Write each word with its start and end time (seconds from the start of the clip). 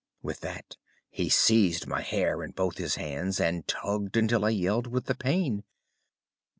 With 0.23 0.39
that 0.39 0.77
he 1.11 1.29
seized 1.29 1.85
my 1.85 2.01
hair 2.01 2.41
in 2.41 2.53
both 2.53 2.77
his 2.79 2.95
hands, 2.95 3.39
and 3.39 3.67
tugged 3.67 4.17
until 4.17 4.45
I 4.45 4.49
yelled 4.49 4.87
with 4.87 5.05
the 5.05 5.13
pain. 5.13 5.63